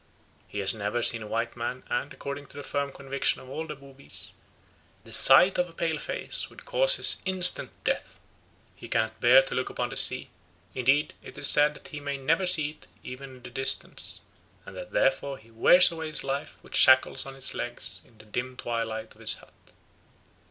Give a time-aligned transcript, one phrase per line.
[0.47, 3.67] He has never seen a white man and, according to the firm conviction of all
[3.67, 4.33] the Boobies,
[5.03, 8.19] the sight of a pale face would cause his instant death.
[8.75, 10.31] He cannot bear to look upon the sea;
[10.73, 14.21] indeed it is said that he may never see it even in the distance,
[14.65, 18.25] and that therefore he wears away his life with shackles on his legs in the
[18.25, 19.53] dim twilight of his hut.